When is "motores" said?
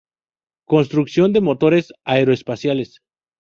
1.41-1.93